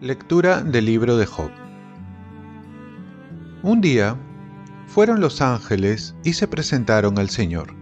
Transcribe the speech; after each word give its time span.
Lectura 0.00 0.62
del 0.62 0.86
libro 0.86 1.16
de 1.16 1.26
Job 1.26 1.50
Un 3.62 3.80
día 3.80 4.16
fueron 4.86 5.20
los 5.20 5.42
ángeles 5.42 6.14
y 6.22 6.34
se 6.34 6.46
presentaron 6.46 7.18
al 7.18 7.30
Señor. 7.30 7.74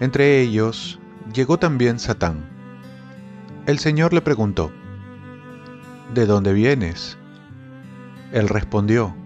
Entre 0.00 0.42
ellos 0.42 1.00
llegó 1.32 1.58
también 1.58 1.98
Satán. 1.98 2.48
El 3.66 3.78
Señor 3.78 4.12
le 4.12 4.20
preguntó, 4.20 4.70
¿De 6.12 6.26
dónde 6.26 6.52
vienes? 6.52 7.16
Él 8.32 8.48
respondió, 8.48 9.16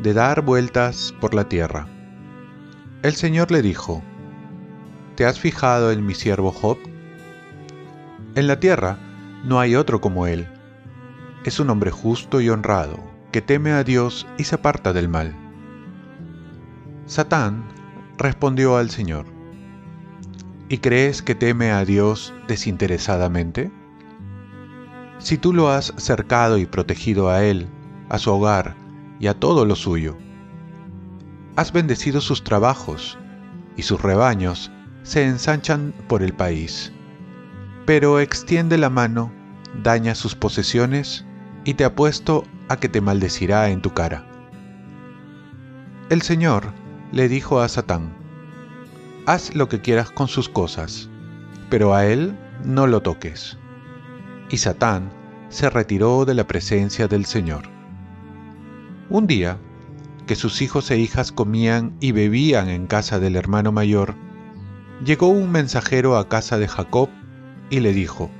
de 0.00 0.14
dar 0.14 0.42
vueltas 0.42 1.14
por 1.20 1.34
la 1.34 1.48
tierra. 1.48 1.88
El 3.02 3.14
Señor 3.14 3.50
le 3.50 3.62
dijo, 3.62 4.02
¿te 5.14 5.24
has 5.24 5.38
fijado 5.38 5.90
en 5.92 6.04
mi 6.04 6.14
siervo 6.14 6.52
Job? 6.52 6.78
En 8.34 8.46
la 8.46 8.60
tierra 8.60 8.98
no 9.44 9.60
hay 9.60 9.76
otro 9.76 10.00
como 10.00 10.26
él 10.26 10.48
es 11.46 11.60
un 11.60 11.70
hombre 11.70 11.92
justo 11.92 12.40
y 12.40 12.48
honrado, 12.48 12.98
que 13.30 13.40
teme 13.40 13.70
a 13.70 13.84
Dios 13.84 14.26
y 14.36 14.44
se 14.44 14.56
aparta 14.56 14.92
del 14.92 15.08
mal. 15.08 15.34
Satán 17.06 17.64
respondió 18.18 18.76
al 18.76 18.90
Señor, 18.90 19.26
¿y 20.68 20.78
crees 20.78 21.22
que 21.22 21.36
teme 21.36 21.70
a 21.70 21.84
Dios 21.84 22.34
desinteresadamente? 22.48 23.70
Si 25.18 25.38
tú 25.38 25.52
lo 25.52 25.70
has 25.70 25.94
cercado 25.96 26.58
y 26.58 26.66
protegido 26.66 27.30
a 27.30 27.44
Él, 27.44 27.68
a 28.08 28.18
su 28.18 28.32
hogar 28.32 28.74
y 29.18 29.28
a 29.28 29.34
todo 29.34 29.64
lo 29.64 29.76
suyo, 29.76 30.16
has 31.56 31.72
bendecido 31.72 32.20
sus 32.20 32.44
trabajos 32.44 33.18
y 33.76 33.82
sus 33.82 34.00
rebaños 34.00 34.70
se 35.02 35.24
ensanchan 35.24 35.94
por 36.08 36.22
el 36.22 36.32
país, 36.32 36.92
pero 37.86 38.20
extiende 38.20 38.78
la 38.78 38.90
mano, 38.90 39.32
daña 39.82 40.14
sus 40.14 40.34
posesiones 40.34 41.24
y 41.64 41.74
te 41.74 41.84
apuesto 41.84 42.44
a 42.68 42.76
que 42.76 42.88
te 42.88 43.00
maldecirá 43.00 43.70
en 43.70 43.80
tu 43.80 43.90
cara. 43.94 44.26
El 46.10 46.22
Señor 46.22 46.72
le 47.12 47.28
dijo 47.28 47.60
a 47.60 47.68
Satán, 47.68 48.14
Haz 49.26 49.54
lo 49.54 49.68
que 49.68 49.80
quieras 49.80 50.10
con 50.10 50.28
sus 50.28 50.48
cosas, 50.48 51.08
pero 51.68 51.94
a 51.94 52.06
él 52.06 52.38
no 52.64 52.86
lo 52.86 53.02
toques. 53.02 53.58
Y 54.50 54.58
Satán 54.58 55.10
se 55.48 55.68
retiró 55.68 56.24
de 56.24 56.34
la 56.34 56.46
presencia 56.46 57.08
del 57.08 57.24
Señor. 57.24 57.75
Un 59.08 59.28
día, 59.28 59.58
que 60.26 60.34
sus 60.34 60.60
hijos 60.62 60.90
e 60.90 60.98
hijas 60.98 61.30
comían 61.30 61.96
y 62.00 62.10
bebían 62.10 62.68
en 62.68 62.88
casa 62.88 63.20
del 63.20 63.36
hermano 63.36 63.70
mayor, 63.70 64.16
llegó 65.04 65.28
un 65.28 65.52
mensajero 65.52 66.16
a 66.16 66.28
casa 66.28 66.58
de 66.58 66.66
Jacob 66.66 67.08
y 67.70 67.78
le 67.78 67.92
dijo, 67.92 68.30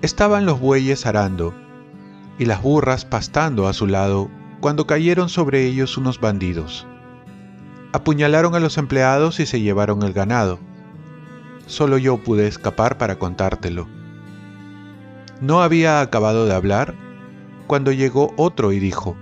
Estaban 0.00 0.46
los 0.46 0.60
bueyes 0.60 1.04
arando, 1.04 1.52
y 2.38 2.46
las 2.46 2.62
burras 2.62 3.04
pastando 3.04 3.68
a 3.68 3.74
su 3.74 3.86
lado 3.86 4.30
cuando 4.60 4.86
cayeron 4.86 5.28
sobre 5.28 5.66
ellos 5.66 5.98
unos 5.98 6.20
bandidos. 6.20 6.86
Apuñalaron 7.92 8.54
a 8.54 8.60
los 8.60 8.78
empleados 8.78 9.40
y 9.40 9.46
se 9.46 9.60
llevaron 9.60 10.02
el 10.02 10.14
ganado. 10.14 10.58
Solo 11.66 11.98
yo 11.98 12.16
pude 12.16 12.46
escapar 12.46 12.96
para 12.96 13.18
contártelo. 13.18 13.88
No 15.42 15.62
había 15.62 16.00
acabado 16.00 16.46
de 16.46 16.54
hablar 16.54 16.94
cuando 17.66 17.92
llegó 17.92 18.32
otro 18.36 18.72
y 18.72 18.78
dijo, 18.78 19.16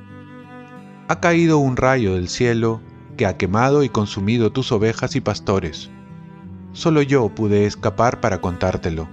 Ha 1.08 1.20
caído 1.20 1.58
un 1.58 1.76
rayo 1.76 2.14
del 2.14 2.28
cielo 2.28 2.80
que 3.16 3.26
ha 3.26 3.36
quemado 3.36 3.82
y 3.82 3.88
consumido 3.88 4.52
tus 4.52 4.72
ovejas 4.72 5.16
y 5.16 5.20
pastores. 5.20 5.90
Solo 6.72 7.02
yo 7.02 7.28
pude 7.28 7.66
escapar 7.66 8.20
para 8.20 8.40
contártelo. 8.40 9.08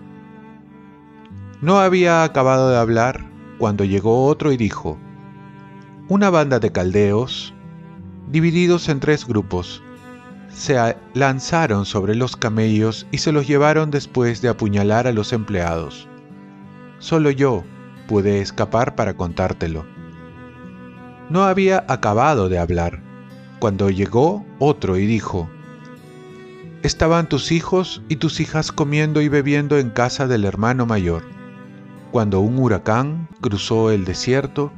No 1.62 1.80
había 1.80 2.24
acabado 2.24 2.70
de 2.70 2.78
hablar 2.78 3.26
cuando 3.58 3.84
llegó 3.84 4.26
otro 4.26 4.52
y 4.52 4.58
dijo, 4.58 4.98
Una 6.08 6.30
banda 6.30 6.60
de 6.60 6.72
caldeos, 6.72 7.54
divididos 8.32 8.88
en 8.88 9.02
tres 9.02 9.28
grupos, 9.28 9.84
se 10.50 10.96
lanzaron 11.14 11.86
sobre 11.86 12.16
los 12.16 12.36
camellos 12.36 13.08
y 13.12 13.18
se 13.18 13.32
los 13.32 13.48
llevaron 13.48 13.92
después 13.92 14.42
de 14.42 14.50
apuñalar 14.50 15.08
a 15.08 15.12
los 15.12 15.34
empleados. 15.34 16.08
Solo 17.00 17.30
yo 17.30 17.64
pude 18.08 18.42
escapar 18.42 18.96
para 18.96 19.16
contártelo. 19.16 19.86
No 21.30 21.44
había 21.44 21.86
acabado 21.88 22.50
de 22.50 22.60
hablar, 22.60 23.02
cuando 23.60 23.90
llegó 23.90 24.46
otro 24.60 24.98
y 24.98 25.06
dijo, 25.06 25.50
Estaban 26.82 27.28
tus 27.28 27.52
hijos 27.52 28.02
y 28.08 28.16
tus 28.16 28.40
hijas 28.40 28.72
comiendo 28.72 29.22
y 29.22 29.30
bebiendo 29.30 29.78
en 29.78 29.90
casa 29.90 30.28
del 30.28 30.46
hermano 30.46 30.86
mayor 30.86 31.24
cuando 32.12 32.40
un 32.40 32.58
huracán 32.58 33.28
cruzó 33.42 33.92
el 33.92 34.06
desierto 34.06 34.72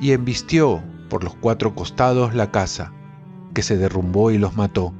y 0.00 0.12
embistió 0.12 0.82
por 1.08 1.24
los 1.24 1.34
cuatro 1.34 1.74
costados 1.74 2.34
la 2.34 2.50
casa, 2.50 2.92
que 3.54 3.62
se 3.62 3.76
derrumbó 3.76 4.30
y 4.30 4.38
los 4.38 4.56
mató. 4.56 4.92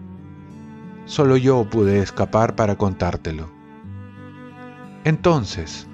Solo 1.04 1.36
yo 1.36 1.68
pude 1.70 2.00
escapar 2.00 2.56
para 2.56 2.76
contártelo. 2.76 3.50
Entonces 5.04 5.86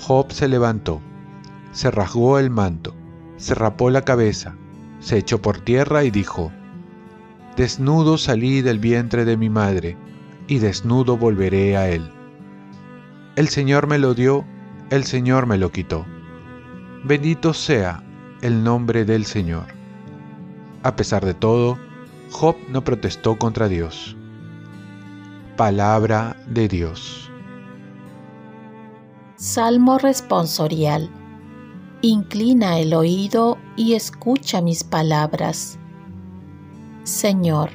Job 0.00 0.32
se 0.32 0.48
levantó, 0.48 1.00
se 1.72 1.90
rasgó 1.90 2.38
el 2.38 2.50
manto, 2.50 2.94
se 3.42 3.54
rapó 3.54 3.90
la 3.90 4.02
cabeza, 4.02 4.56
se 5.00 5.18
echó 5.18 5.42
por 5.42 5.58
tierra 5.60 6.04
y 6.04 6.10
dijo, 6.10 6.52
Desnudo 7.56 8.16
salí 8.16 8.62
del 8.62 8.78
vientre 8.78 9.24
de 9.24 9.36
mi 9.36 9.50
madre, 9.50 9.96
y 10.46 10.58
desnudo 10.58 11.16
volveré 11.16 11.76
a 11.76 11.90
él. 11.90 12.10
El 13.36 13.48
Señor 13.48 13.86
me 13.86 13.98
lo 13.98 14.14
dio 14.14 14.44
el 14.92 15.04
Señor 15.04 15.46
me 15.46 15.56
lo 15.56 15.72
quitó. 15.72 16.04
Bendito 17.02 17.54
sea 17.54 18.02
el 18.42 18.62
nombre 18.62 19.06
del 19.06 19.24
Señor. 19.24 19.64
A 20.82 20.94
pesar 20.96 21.24
de 21.24 21.32
todo, 21.32 21.78
Job 22.30 22.56
no 22.68 22.84
protestó 22.84 23.38
contra 23.38 23.68
Dios. 23.68 24.18
Palabra 25.56 26.36
de 26.46 26.68
Dios. 26.68 27.30
Salmo 29.36 29.96
responsorial. 29.96 31.08
Inclina 32.02 32.78
el 32.78 32.94
oído 32.94 33.58
y 33.76 33.94
escucha 33.94 34.60
mis 34.60 34.84
palabras. 34.84 35.78
Señor, 37.04 37.70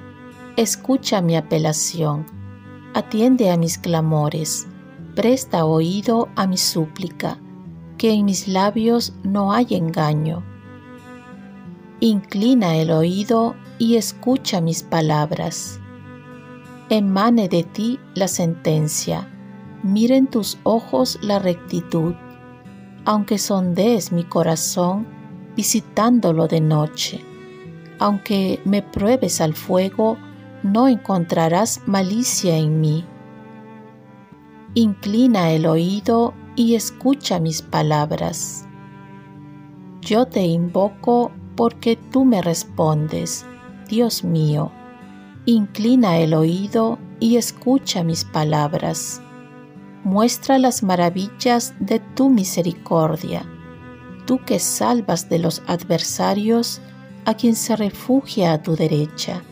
escucha 0.56 1.22
mi 1.22 1.36
apelación, 1.36 2.26
atiende 2.94 3.50
a 3.52 3.58
mis 3.58 3.78
clamores 3.78 4.68
presta 5.18 5.66
oído 5.66 6.30
a 6.36 6.46
mi 6.46 6.58
súplica, 6.58 7.40
que 7.98 8.14
en 8.14 8.26
mis 8.26 8.48
labios 8.48 9.14
no 9.24 9.52
hay 9.52 9.66
engaño. 9.72 10.44
Inclina 12.00 12.76
el 12.76 12.92
oído 12.92 13.56
y 13.80 13.96
escucha 13.96 14.62
mis 14.62 14.84
palabras. 14.84 15.80
Emane 16.90 17.50
de 17.50 17.64
ti 17.64 18.00
la 18.14 18.28
sentencia, 18.28 19.28
miren 19.82 20.28
tus 20.28 20.60
ojos 20.62 21.18
la 21.24 21.40
rectitud, 21.40 22.14
aunque 23.08 23.40
sondees 23.40 24.12
mi 24.12 24.24
corazón 24.24 25.08
visitándolo 25.56 26.48
de 26.48 26.62
noche. 26.62 27.26
Aunque 27.98 28.62
me 28.64 28.84
pruebes 28.84 29.42
al 29.42 29.56
fuego, 29.56 30.20
no 30.62 30.88
encontrarás 30.88 31.82
malicia 31.88 32.56
en 32.56 32.80
mí 32.80 33.04
inclina 34.80 35.50
el 35.50 35.66
oído 35.66 36.36
y 36.56 36.76
escucha 36.76 37.40
mis 37.40 37.64
palabras. 37.64 38.68
Yo 40.02 40.28
te 40.28 40.46
invoco 40.46 41.32
porque 41.56 41.96
tú 41.96 42.26
me 42.26 42.44
respondes, 42.44 43.44
Dios 43.90 44.24
mío. 44.24 44.72
Inclina 45.46 46.20
el 46.20 46.36
oído 46.36 47.00
y 47.20 47.38
escucha 47.38 48.04
mis 48.04 48.24
palabras. 48.24 49.20
Muestra 50.08 50.58
las 50.58 50.84
maravillas 50.84 51.74
de 51.82 52.00
tu 52.00 52.30
misericordia, 52.30 53.46
tú 54.26 54.40
que 54.46 54.58
salvas 54.58 55.28
de 55.28 55.38
los 55.38 55.62
adversarios 55.68 56.80
a 57.26 57.34
quien 57.34 57.58
se 57.58 57.76
refugia 57.76 58.54
a 58.54 58.64
tu 58.64 58.78
derecha. 58.78 59.44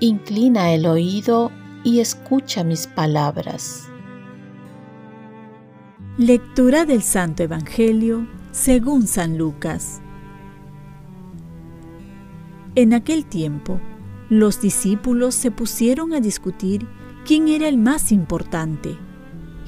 Inclina 0.00 0.72
el 0.72 0.84
oído 0.84 1.52
y 1.84 2.00
escucha 2.00 2.64
mis 2.64 2.88
palabras. 2.88 3.88
Lectura 6.18 6.84
del 6.84 7.00
Santo 7.00 7.44
Evangelio 7.44 8.26
según 8.50 9.06
San 9.06 9.38
Lucas. 9.38 10.02
En 12.74 12.94
aquel 12.94 13.26
tiempo, 13.26 13.78
los 14.28 14.60
discípulos 14.60 15.36
se 15.36 15.52
pusieron 15.52 16.14
a 16.14 16.20
discutir 16.20 16.88
quién 17.24 17.46
era 17.46 17.68
el 17.68 17.78
más 17.78 18.10
importante. 18.10 18.98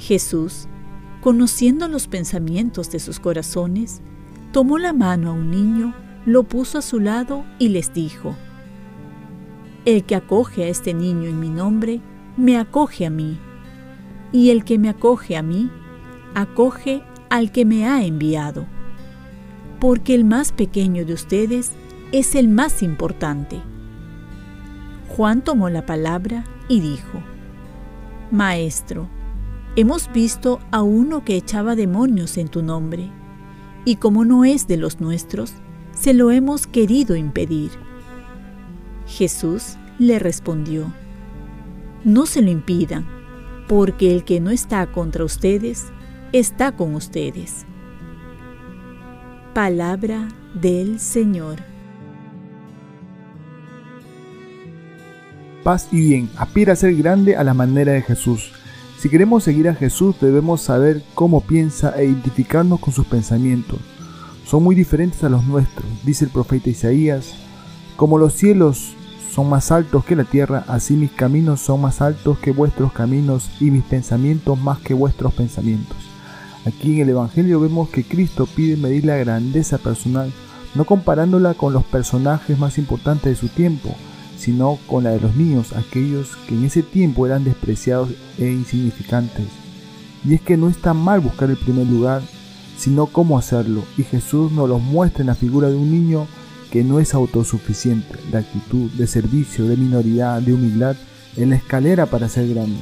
Jesús, 0.02 0.66
conociendo 1.20 1.87
los 1.87 2.08
pensamientos 2.08 2.90
de 2.90 2.99
sus 2.99 3.20
corazones, 3.20 4.02
tomó 4.50 4.78
la 4.78 4.93
mano 4.93 5.31
a 5.31 5.32
un 5.32 5.50
niño 5.50 5.94
lo 6.26 6.44
puso 6.44 6.78
a 6.78 6.82
su 6.82 7.00
lado 7.00 7.44
y 7.58 7.69
les 7.69 7.93
dijo, 7.93 8.37
El 9.84 10.04
que 10.04 10.16
acoge 10.16 10.64
a 10.64 10.69
este 10.69 10.93
niño 10.93 11.28
en 11.28 11.40
mi 11.40 11.49
nombre, 11.49 12.00
me 12.37 12.58
acoge 12.58 13.06
a 13.06 13.10
mí, 13.10 13.38
y 14.32 14.50
el 14.50 14.64
que 14.64 14.78
me 14.78 14.88
acoge 14.88 15.37
a 15.37 15.43
mí, 15.43 15.70
acoge 16.34 17.02
al 17.31 17.52
que 17.52 17.64
me 17.64 17.87
ha 17.87 18.05
enviado, 18.05 18.66
porque 19.81 20.14
el 20.14 20.25
más 20.25 20.52
pequeño 20.52 21.05
de 21.05 21.14
ustedes 21.14 21.72
es 22.12 22.34
el 22.34 22.48
más 22.48 22.82
importante. 22.82 23.60
Juan 25.08 25.43
tomó 25.43 25.69
la 25.69 25.87
palabra 25.87 26.44
y 26.69 26.81
dijo, 26.81 27.22
Maestro, 28.31 29.08
hemos 29.76 30.12
visto 30.12 30.60
a 30.70 30.82
uno 30.82 31.24
que 31.24 31.36
echaba 31.36 31.74
demonios 31.76 32.36
en 32.36 32.48
tu 32.48 32.62
nombre, 32.62 33.10
y 33.84 33.96
como 33.96 34.24
no 34.24 34.44
es 34.44 34.66
de 34.66 34.76
los 34.76 35.00
nuestros, 35.00 35.54
se 35.92 36.14
lo 36.14 36.30
hemos 36.30 36.66
querido 36.66 37.16
impedir. 37.16 37.70
Jesús 39.06 39.76
le 39.98 40.19
respondió, 40.19 40.92
No 42.04 42.26
se 42.26 42.42
lo 42.42 42.50
impidan, 42.50 43.06
porque 43.69 44.14
el 44.14 44.24
que 44.24 44.40
no 44.40 44.50
está 44.50 44.86
contra 44.86 45.24
ustedes, 45.24 45.86
está 46.32 46.72
con 46.72 46.94
ustedes. 46.94 47.66
Palabra 49.54 50.28
del 50.54 50.98
Señor. 50.98 51.56
Paz 55.62 55.88
y 55.92 56.00
bien, 56.00 56.30
aspira 56.36 56.72
a 56.72 56.76
ser 56.76 56.94
grande 56.96 57.36
a 57.36 57.44
la 57.44 57.54
manera 57.54 57.92
de 57.92 58.02
Jesús. 58.02 58.52
Si 59.02 59.08
queremos 59.08 59.43
seguir 59.43 59.69
a 59.69 59.75
Jesús 59.75 60.14
debemos 60.20 60.60
saber 60.60 61.02
cómo 61.16 61.40
piensa 61.40 61.93
e 61.99 62.04
identificarnos 62.04 62.78
con 62.78 62.94
sus 62.94 63.04
pensamientos 63.04 63.81
son 64.46 64.62
muy 64.62 64.76
diferentes 64.76 65.25
a 65.25 65.28
los 65.28 65.43
nuestros, 65.44 65.84
dice 66.04 66.26
el 66.26 66.31
profeta 66.31 66.70
Isaías. 66.70 67.34
Como 67.96 68.16
los 68.16 68.32
cielos 68.32 68.93
son 69.34 69.49
más 69.49 69.72
altos 69.72 70.04
que 70.04 70.14
la 70.14 70.22
tierra, 70.22 70.64
así 70.69 70.94
mis 70.94 71.10
caminos 71.10 71.60
son 71.60 71.81
más 71.81 72.00
altos 72.00 72.38
que 72.38 72.52
vuestros 72.52 72.93
caminos 72.93 73.50
y 73.58 73.72
mis 73.72 73.82
pensamientos 73.82 74.56
más 74.56 74.78
que 74.78 74.94
vuestros 74.94 75.34
pensamientos. 75.34 75.96
Aquí 76.64 76.94
en 76.94 77.00
el 77.00 77.08
Evangelio 77.08 77.58
vemos 77.58 77.88
que 77.88 78.05
Cristo 78.05 78.46
pide 78.46 78.76
medir 78.76 79.05
la 79.05 79.16
grandeza 79.16 79.78
personal, 79.78 80.32
no 80.76 80.84
comparándola 80.84 81.55
con 81.55 81.72
los 81.72 81.82
personajes 81.82 82.56
más 82.56 82.78
importantes 82.78 83.32
de 83.32 83.48
su 83.48 83.52
tiempo, 83.52 83.96
sino 84.43 84.81
con 84.89 85.05
la 85.05 85.11
de 85.11 85.21
los 85.21 85.37
niños, 85.37 85.73
aquellos 85.73 86.37
que 86.49 86.56
en 86.56 86.65
ese 86.65 86.83
tiempo 86.83 87.27
eran 87.27 87.44
despreciados 87.44 88.09
e 88.39 88.47
insignificantes. 88.47 89.47
Y 90.25 90.35
es 90.35 90.41
que 90.41 90.56
no 90.56 90.69
está 90.69 90.94
mal 90.94 91.21
buscar 91.21 91.49
el 91.49 91.56
primer 91.56 91.87
lugar, 91.87 92.23
sino 92.77 93.06
cómo 93.06 93.39
hacerlo, 93.39 93.85
y 93.97 94.03
Jesús 94.03 94.50
nos 94.50 94.69
lo 94.69 94.81
muestra 94.81 95.21
en 95.21 95.29
la 95.29 95.37
figura 95.37 95.69
de 95.69 95.77
un 95.77 95.93
niño 95.93 96.27
que 96.73 96.83
no 96.83 96.99
es 96.99 97.15
autosuficiente, 97.15 98.19
de 98.33 98.39
actitud, 98.39 98.91
de 98.93 99.06
servicio, 99.06 99.69
de 99.69 99.77
minoridad, 99.77 100.43
de 100.43 100.55
humildad, 100.55 100.97
en 101.37 101.50
la 101.50 101.56
escalera 101.56 102.06
para 102.06 102.29
ser 102.29 102.49
grande. 102.49 102.81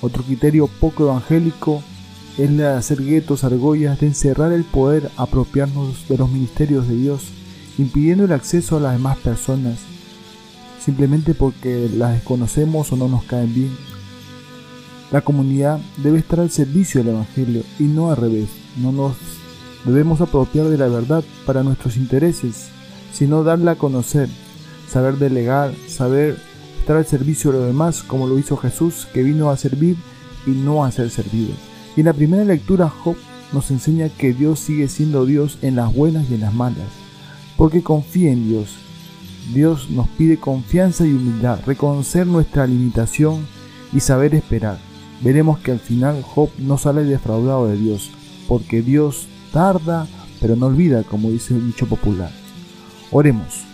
Otro 0.00 0.24
criterio 0.24 0.66
poco 0.66 1.04
evangélico 1.04 1.80
es 2.38 2.50
la 2.50 2.72
de 2.72 2.76
hacer 2.78 3.04
guetos, 3.04 3.44
argollas, 3.44 4.00
de 4.00 4.08
encerrar 4.08 4.52
el 4.52 4.64
poder, 4.64 5.12
apropiarnos 5.16 6.08
de 6.08 6.18
los 6.18 6.28
ministerios 6.28 6.88
de 6.88 6.96
Dios, 6.96 7.28
impidiendo 7.78 8.24
el 8.24 8.32
acceso 8.32 8.78
a 8.78 8.80
las 8.80 8.94
demás 8.94 9.18
personas, 9.18 9.91
simplemente 10.84 11.34
porque 11.34 11.88
las 11.94 12.12
desconocemos 12.12 12.92
o 12.92 12.96
no 12.96 13.08
nos 13.08 13.24
caen 13.24 13.54
bien. 13.54 13.70
La 15.10 15.20
comunidad 15.20 15.78
debe 15.98 16.18
estar 16.18 16.40
al 16.40 16.50
servicio 16.50 17.02
del 17.02 17.14
Evangelio 17.14 17.62
y 17.78 17.84
no 17.84 18.10
al 18.10 18.16
revés. 18.16 18.48
No 18.78 18.92
nos 18.92 19.14
debemos 19.84 20.20
apropiar 20.20 20.68
de 20.68 20.78
la 20.78 20.88
verdad 20.88 21.22
para 21.44 21.62
nuestros 21.62 21.96
intereses, 21.96 22.68
sino 23.12 23.44
darla 23.44 23.72
a 23.72 23.76
conocer, 23.76 24.28
saber 24.88 25.18
delegar, 25.18 25.74
saber 25.86 26.38
estar 26.80 26.96
al 26.96 27.06
servicio 27.06 27.52
de 27.52 27.58
los 27.58 27.66
demás, 27.66 28.02
como 28.02 28.26
lo 28.26 28.38
hizo 28.38 28.56
Jesús, 28.56 29.06
que 29.12 29.22
vino 29.22 29.50
a 29.50 29.56
servir 29.56 29.96
y 30.46 30.50
no 30.50 30.84
a 30.84 30.90
ser 30.90 31.10
servido. 31.10 31.52
Y 31.96 32.00
en 32.00 32.06
la 32.06 32.12
primera 32.12 32.44
lectura, 32.44 32.88
Job 32.88 33.16
nos 33.52 33.70
enseña 33.70 34.08
que 34.08 34.32
Dios 34.32 34.60
sigue 34.60 34.88
siendo 34.88 35.26
Dios 35.26 35.58
en 35.62 35.76
las 35.76 35.94
buenas 35.94 36.30
y 36.30 36.34
en 36.34 36.40
las 36.40 36.54
malas, 36.54 36.88
porque 37.56 37.82
confía 37.82 38.32
en 38.32 38.48
Dios. 38.48 38.70
Dios 39.52 39.90
nos 39.90 40.08
pide 40.08 40.38
confianza 40.38 41.06
y 41.06 41.12
humildad, 41.12 41.60
reconocer 41.66 42.26
nuestra 42.26 42.66
limitación 42.66 43.46
y 43.92 44.00
saber 44.00 44.34
esperar. 44.34 44.78
Veremos 45.20 45.58
que 45.58 45.72
al 45.72 45.78
final 45.78 46.22
Job 46.22 46.50
no 46.58 46.78
sale 46.78 47.04
defraudado 47.04 47.68
de 47.68 47.76
Dios, 47.76 48.10
porque 48.48 48.82
Dios 48.82 49.26
tarda, 49.52 50.06
pero 50.40 50.56
no 50.56 50.66
olvida, 50.66 51.02
como 51.02 51.30
dice 51.30 51.54
el 51.54 51.66
dicho 51.66 51.86
popular. 51.86 52.30
Oremos. 53.10 53.64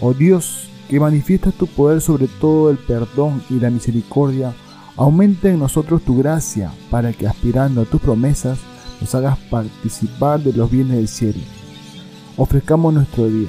Oh 0.00 0.14
Dios, 0.14 0.68
que 0.88 1.00
manifiestas 1.00 1.54
tu 1.54 1.66
poder 1.66 2.00
sobre 2.00 2.28
todo 2.28 2.70
el 2.70 2.78
perdón 2.78 3.42
y 3.50 3.54
la 3.54 3.70
misericordia, 3.70 4.54
aumenta 4.96 5.48
en 5.48 5.58
nosotros 5.58 6.02
tu 6.02 6.16
gracia, 6.18 6.72
para 6.90 7.12
que 7.12 7.26
aspirando 7.26 7.82
a 7.82 7.84
tus 7.84 8.00
promesas 8.00 8.58
nos 9.00 9.14
hagas 9.14 9.38
participar 9.50 10.40
de 10.40 10.52
los 10.52 10.70
bienes 10.70 10.96
del 10.96 11.08
cielo. 11.08 11.40
Ofrezcamos 12.36 12.94
nuestro 12.94 13.26
día. 13.28 13.48